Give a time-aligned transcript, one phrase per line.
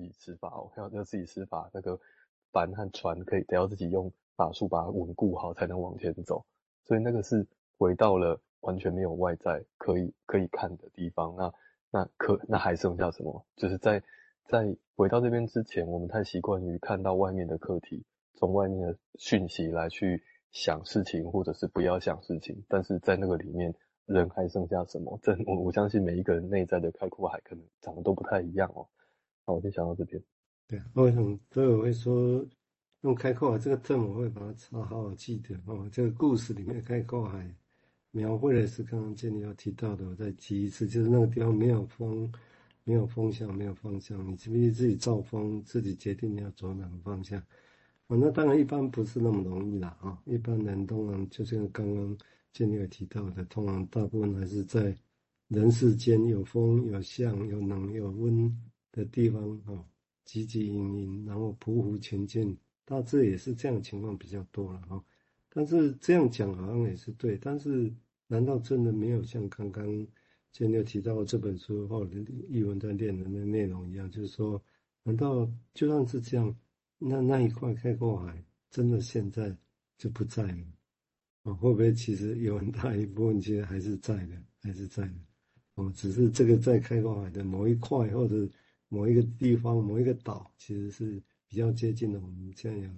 [0.00, 2.00] 自己施法哦，要要自己施法，那个
[2.52, 6.44] 帆和船可以得要自己用法术把它稳固好，才能往前走。
[6.84, 7.46] 所以那个是
[7.76, 11.34] 回到了完全没有外在可以可以看的地方。
[11.36, 11.52] 那
[11.90, 13.44] 那可那还剩下什么？
[13.56, 14.02] 就是在
[14.46, 18.04] 在回到这边之前，我们太习惯于看到外面的课题，
[18.34, 22.64] 从外面的讯息来去想事情，或者是不要想事情。
[22.68, 23.74] 但是在那个里面，
[24.06, 25.18] 人还剩下什么？
[25.22, 28.88] 这我我相信每一个人内在的开阔海可能长得都不太一样哦。
[29.50, 30.22] 我就想到这边。
[30.66, 32.44] 对，我想所以我会说
[33.02, 35.88] 用开阔海这个证，我会把它查好好记得哦。
[35.90, 37.54] 这个故事里面开阔海
[38.10, 42.32] 描绘的是刚刚建立要提到的，我再提一次，就是那个地方没有风，
[42.84, 47.42] 没有风向，没有方向，你必须自己造风，自己决定你要走哪个方向。
[48.06, 52.16] 哦，那当然一般不是那么容易啦啊，一般人通常就像刚刚。
[52.52, 54.92] 建立有提到的，通常大部分还是在
[55.46, 58.52] 人世间有风、有相、有冷、有温
[58.92, 59.84] 的地方啊，
[60.26, 65.04] 汲汲营营，然后匍匐前进，大致也是这样情况比较多了哈。
[65.48, 67.92] 但是这样讲好像也是对，但是
[68.26, 70.06] 难道真的没有像刚刚
[70.52, 74.62] 建立提到这本书或者译文在练的那内容一样，就是说，
[75.02, 76.56] 难道就算是这样，
[76.98, 79.56] 那那一块开阔海真的现在
[79.98, 80.64] 就不在了？
[81.42, 85.14] 啊，会不会其实有很大一部分其实还是在的，还是在的。
[85.74, 88.48] 哦，只是这个在开阔海的某一块或者
[88.90, 92.20] 某一个地方、某一个岛，其实是比较接近的。
[92.20, 92.90] 我们现在有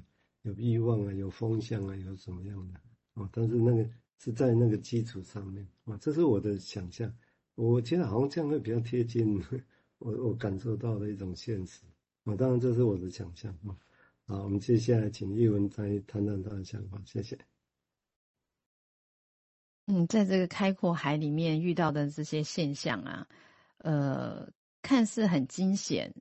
[0.42, 2.80] 有欲望啊，有风向啊，有什么样的？
[3.14, 5.64] 哦，但是那个是在那个基础上面。
[5.84, 7.14] 啊，这是我的想象。
[7.54, 9.40] 我觉得好像这样会比较贴近
[9.98, 11.82] 我我感受到的一种现实。
[12.24, 13.52] 啊，当然这是我的想象。
[13.66, 13.76] 啊，
[14.26, 17.00] 好，我们接下来请叶文再谈谈他的想法。
[17.04, 17.38] 谢谢。
[19.86, 23.28] 嗯，在这个开阔海里面遇到的这些现象啊，
[23.78, 24.48] 呃，
[24.82, 26.12] 看似很惊险，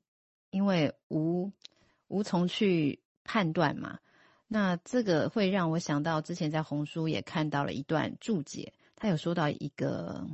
[0.52, 1.52] 因为无
[2.08, 4.00] 无从去判断嘛。
[4.48, 10.28] 那这个会让我想到之前在红书也看到了一段注解，他有说到一个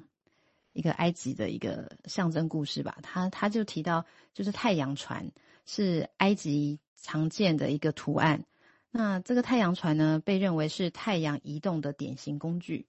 [0.74, 2.98] 一个埃及的一个象征故事吧。
[3.02, 5.32] 他他就提到，就是太阳船
[5.66, 8.44] 是埃及常见的一个图案。
[8.90, 12.88] 那这个太阳船呢，被认为是太阳移动的典型工具。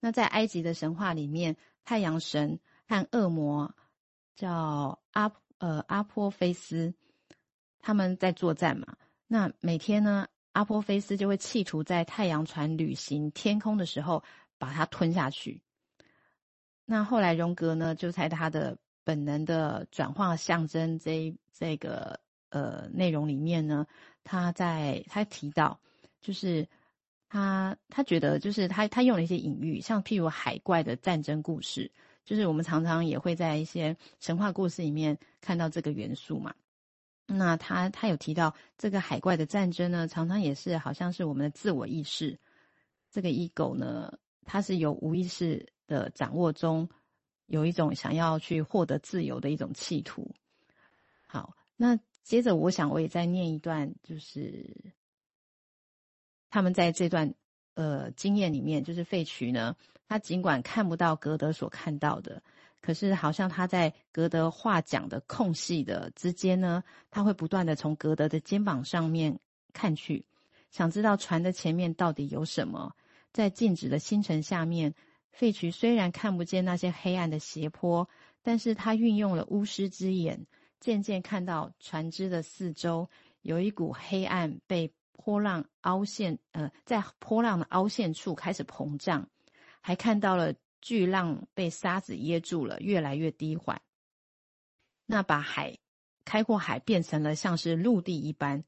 [0.00, 3.74] 那在埃及的神话里面，太阳神和恶魔
[4.40, 6.94] 叫阿呃阿波菲斯，
[7.78, 8.96] 他们在作战嘛。
[9.26, 14.24] 那每天呢，阿波菲斯就会企图在太阳船旅行天空的时候
[14.56, 15.60] 把它吞下去。
[16.86, 22.18] 那后来荣格呢，就在他的本能的转化象征这这个
[22.48, 23.86] 呃内容里面呢，
[24.24, 25.78] 他在他提到
[26.22, 26.66] 就是。
[27.32, 31.88] 他他觉得就是他他用了一些隐喻，像譬如海怪的战争故事，
[32.30, 36.54] 就是我们常常也会在一些神话故事里面看到这个元素嘛。
[37.26, 42.38] 那他他有提到这个海怪的战争呢，常常也是好像是我们的自我意识，
[43.10, 46.88] 这个 ego 呢，它是由无意识的掌握中
[47.46, 50.32] 有一种想要去获得自由的一种企图。
[51.26, 54.94] 好，那接着我想我也再念一段，就是。
[56.52, 57.34] 他们在这段
[57.80, 59.74] 呃经验里面，就是费渠呢，
[60.06, 62.42] 他尽管看不到格德所看到的，
[62.82, 69.40] 可是好像他在格德话讲的空隙的之间呢，他会不断的从格德的肩膀上面
[69.72, 70.26] 看去，
[70.70, 72.92] 想知道船的前面到底有什么。
[73.32, 74.94] 在静止的星辰下面，
[75.32, 78.06] 费渠虽然看不见那些黑暗的斜坡，
[78.42, 80.46] 但是他运用了巫师之眼，
[80.80, 83.08] 渐渐看到船只的四周
[83.40, 84.92] 有一股黑暗被。
[85.22, 89.28] 波浪凹陷，呃，在波浪的凹陷处开始膨胀，
[89.82, 93.82] 还看到了巨浪被沙子噎住了，越来越低缓。
[95.04, 95.76] 那把海
[96.24, 98.64] 开阔海变成了像是陆地一般。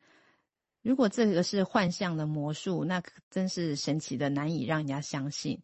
[0.82, 5.62] 如果这个是幻象的魔术，那可真是神奇的，难以让人家相信。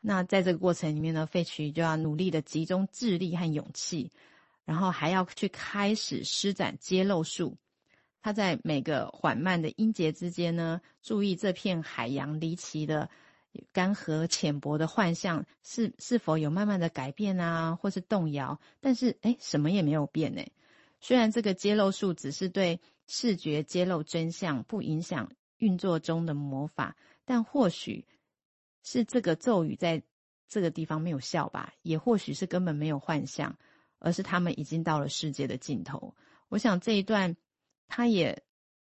[0.00, 4.10] 那在这个过程里面呢，费渠就要努力的集中智力和勇气，
[4.64, 7.58] 然后还要去开始施展揭露术。
[8.26, 13.08] 他在每个缓慢的音节之间呢，注意这片海洋离奇的
[13.72, 18.58] 干涸浅薄的幻象是是否有慢慢的改变啊，或是动摇？
[18.80, 20.42] 但是哎，什么也没有变呢。
[20.98, 28.04] 虽然这个揭露术只是对视觉揭露真相，不影响运作中的魔法，但或许
[28.82, 30.02] 是这个咒语在
[30.48, 33.56] 这个地方没有效吧，也或许是根本没有幻象，
[34.00, 36.16] 而是他们已经到了世界的尽头。
[36.48, 37.36] 我想这一段。
[37.88, 38.42] 他也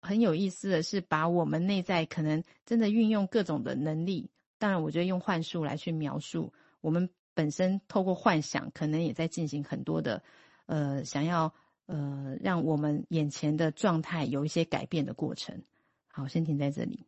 [0.02, 10.22] 很有意思的是，把我们内在可能真的运用各种的能力，当然，我觉得用幻术来去描述我们本身透过幻想，可能也在进行很多的，
[10.66, 11.54] 呃，想要
[11.86, 15.64] 呃，让我们眼前的状态有一些改变的过程。
[16.08, 17.06] 好，先停在这里。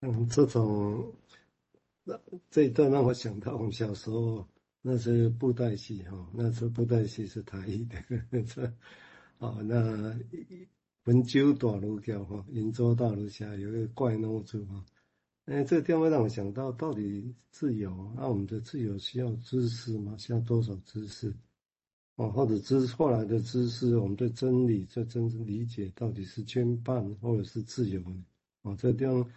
[0.00, 1.14] 嗯，这种
[2.50, 4.46] 这一段让我想到我们小时候
[4.88, 8.72] 那是布袋戏哈，那是布袋戏是台语的，这
[9.36, 10.16] 好那
[11.06, 14.86] 温州大儒教哈，云州大儒侠有一个怪孬子哈，
[15.46, 20.16] 哎，这个地方让我想到，到底自由，那我们的自由需要知识吗？
[20.18, 21.34] 需要多少知识？
[22.14, 28.24] 哦，或者知后来的知识，我们对真理这真正理解到底是牵绊或者是自由呢？
[28.62, 29.28] 哦，这个地方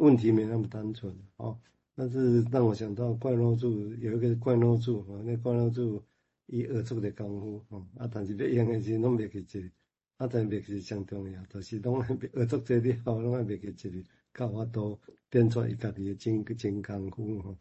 [0.00, 1.56] 问题没那么单纯哦。
[2.00, 6.02] 但是让我想到怪孬主有一个怪孬主啊，那怪孬主
[6.46, 9.68] 伊学足个功夫哦，啊，但是要用的时拢袂记这个，
[10.16, 14.98] 啊，但袂记上重要，就是拢学足这里后拢爱袂记这里，到我都
[15.28, 17.58] 变出伊家己的真真功夫哈。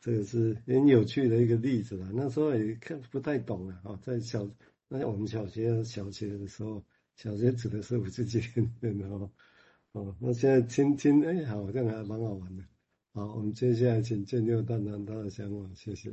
[0.00, 2.10] 这个是很有趣的一个例子了。
[2.12, 4.50] 那时候也看不太懂了啊，在小
[4.88, 6.82] 那我们小学小学的时候，
[7.14, 8.42] 小学指的是五十几
[8.80, 9.30] 年的哦。
[9.92, 12.64] 哦，那现在听听哎，好像还蛮好玩的。
[13.12, 16.12] 好，我们接下来请建六谈谈他的想法，谢谢。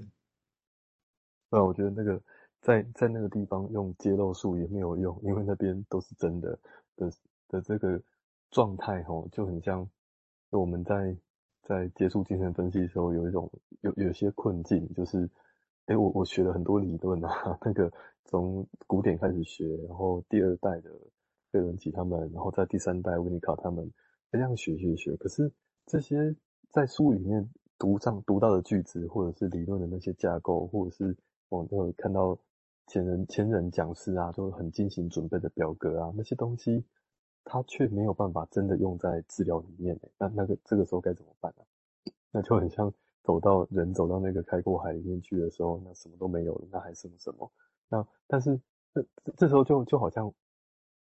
[1.50, 2.22] 那我觉得那个
[2.62, 6.60] 在在那个地方用揭露术也没有用，因为那边都是真的
[6.96, 7.12] 的
[7.48, 8.02] 的这个
[8.52, 9.90] 状态哦，就很像
[10.52, 11.16] 就我们在。
[11.68, 13.52] 在接触精神分析的时候，有一种
[13.82, 15.28] 有有些困境，就是，
[15.88, 17.92] 哎，我我学了很多理论啊， 那个
[18.26, 20.92] 从古典开始学，然后第二代的
[21.52, 23.92] 费伦奇他们，然后在第三代温尼卡他们
[24.32, 25.52] 这样学学学，可是
[25.88, 26.36] 这些
[26.76, 27.50] 在书里面
[27.80, 31.16] 读上读到的句子，或者是理论的那些架构，或者是
[31.48, 32.38] 我看到
[32.88, 36.84] 前人前人讲师啊，都很精心准备的表格啊，那些东西。
[37.46, 41.64] 他却没有办法真的用在治疗里面，那那个这个时候该怎么办呢？
[42.32, 42.92] 那就很像
[43.24, 47.50] 走到人走到那个开阔海里面去的时候，那什么都没有了，那还剩什么？
[47.88, 48.60] 那但是
[48.94, 49.06] 这
[49.38, 50.34] 这时候就就好像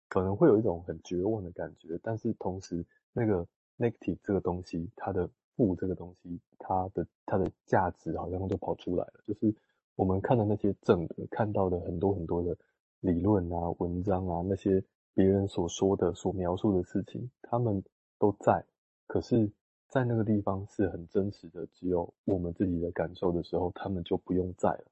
[0.07, 3.45] 可能会有一种很绝望的感觉，但是同时那个
[3.79, 9.53] negative 这个东西，它的物这个东西，它的它的价值好像就跑出来了，就是
[9.95, 12.57] 我们看的那些正的，看到的很多很多的
[13.01, 14.83] 理论啊、文章啊那些。
[15.13, 17.83] 别人所说的、所描述的事情，他们
[18.19, 18.63] 都在，
[19.07, 19.51] 可是，
[19.87, 21.65] 在那个地方是很真实的。
[21.73, 24.85] 只有我们自己的感受的时候，他们就不用在了，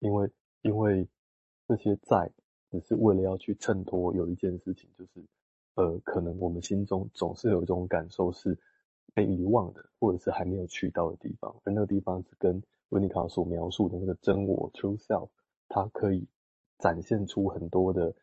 [0.00, 0.28] 因为，
[0.62, 1.06] 因为
[1.68, 2.28] 这些在，
[2.72, 5.24] 只是为了要去衬托有一件事情，就是，
[5.76, 8.58] 呃，可能我们心中总是有一种感受是
[9.14, 15.28] 被遗忘的，或者是还没有去到的地方，而那个地方是跟温尼卡所描述的那个真我 （True Self），
[15.68, 16.26] 它可以
[16.78, 18.14] 展现出很多的。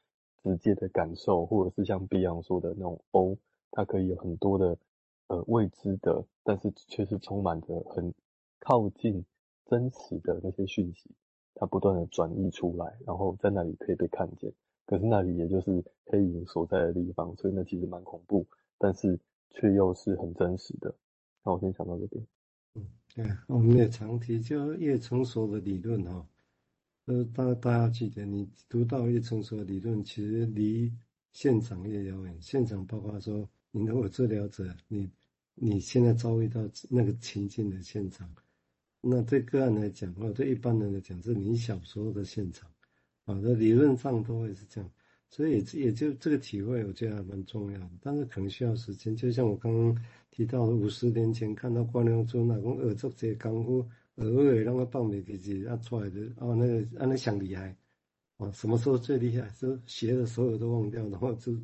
[0.44, 3.38] 直接的感受，或者是像 Beyond 说的那种 O，
[3.72, 4.78] 它可以有很多的
[5.28, 8.14] 呃未知的，但是却是充满着很
[8.60, 9.26] 靠近
[9.66, 11.12] 真实的那些讯息，
[11.54, 14.54] 它不断的转移出来，然后在那里可以被看见。
[14.86, 18.46] 可是那里也就是黑影所在的地方，所以那其实蛮恐怖，
[18.78, 19.20] 但是
[19.52, 20.94] 却又是很真实的。
[21.44, 22.26] 那我先讲到这边。
[22.76, 26.28] 嗯，对，我们也常提就越成熟的理论哈。
[27.06, 30.94] 呃，大大家记得，你读到越成熟的理论，其实离
[31.32, 32.38] 现场越遥远。
[32.42, 35.10] 现场包括说，你如果治疗者，你
[35.56, 38.30] 你现在遭遇到那个情境的现场，
[39.00, 42.70] 那对个案来讲，或者对一般人来讲，是你小时候的现场，
[43.24, 44.92] 啊，那理论上都会是这样。
[45.30, 47.90] 所以也也就这个体会，我觉得还蛮重要的。
[48.02, 49.16] 但是可能需要时间。
[49.16, 53.88] 就像我刚刚提到的，五十年前看到关良尊那讲耳作这功夫。
[54.16, 57.76] 耳位让他报名给自己啊出来的哦，那个啊那想厉害
[58.38, 59.48] 哦，什么时候最厉害？
[59.50, 61.56] 是学的所有都忘掉，然后就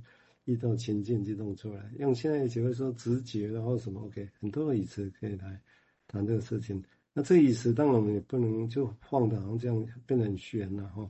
[0.46, 1.92] 遇到情境就弄出来。
[1.98, 5.60] 用现在只会说直觉，然后什么 OK，很多的语词可以来
[6.06, 6.80] 谈这个事情。
[7.12, 11.10] 那这个语词当然我们也不能就放的好像这样变得很玄了哈。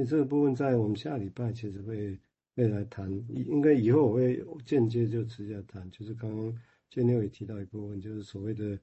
[0.00, 2.18] 所以这个部分在我们下礼拜其实会
[2.56, 6.54] 会来谈，应该以后我会间接就直接谈，就是刚刚
[6.88, 8.78] 建六也提到一部分，就是所谓的。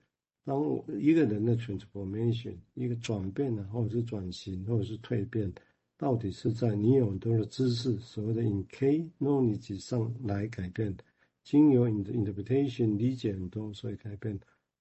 [0.46, 0.64] 当
[0.98, 5.52] 一个人的 transformation 一个转变呢，或者是转型，或者是蜕变，
[5.98, 10.96] 到底是在你有很多的知识，所谓的 in K knowledge 上来改变，
[11.44, 14.40] 经由你的 interpretation 理解很多，所以改变，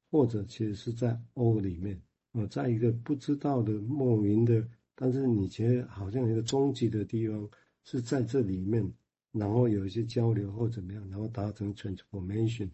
[0.09, 2.01] 或者其实是在 O 里面，
[2.35, 4.65] 呃，在一个不知道的莫名的，
[4.97, 7.49] 但是你觉得好像一个终极的地方
[7.85, 8.85] 是在这里面，
[9.31, 12.69] 然后有一些交流或怎么样，然后达成 transformation。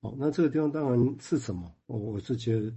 [0.00, 1.72] 好，那这个地方当然是什么？
[1.86, 2.74] 我我是觉得，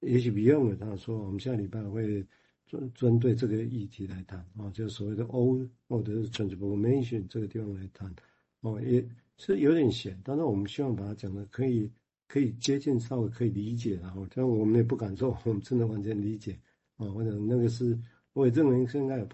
[0.00, 0.76] 也许不用了。
[0.76, 2.22] 他说，我们下礼拜会
[2.66, 8.14] 针针对这个议题来谈啊，就是所谓的 O 或者是 transformation 这个地方来谈。
[8.60, 9.02] 哦，也
[9.38, 11.90] 是有点险，但是我们希望把它讲的可以
[12.28, 13.96] 可以接近，稍微可以理解。
[14.02, 16.58] 然后，但我们也不敢说我们真的完全理解
[16.96, 17.08] 啊。
[17.08, 17.98] 或者那个是
[18.36, 19.24] 我也认为应该有